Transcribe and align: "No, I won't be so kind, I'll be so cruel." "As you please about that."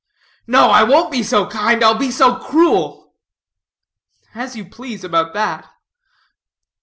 "No, 0.47 0.69
I 0.71 0.81
won't 0.81 1.11
be 1.11 1.21
so 1.21 1.45
kind, 1.45 1.83
I'll 1.83 1.93
be 1.93 2.09
so 2.09 2.37
cruel." 2.37 3.13
"As 4.33 4.55
you 4.55 4.65
please 4.65 5.03
about 5.03 5.35
that." 5.35 5.69